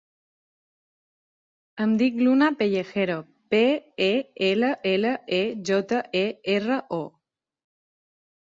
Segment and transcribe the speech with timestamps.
[1.83, 3.17] Em dic Luna Pellejero:
[3.55, 3.61] pe,
[4.07, 4.09] e,
[4.49, 6.25] ela, ela, e, jota, e,
[6.59, 7.03] erra, o.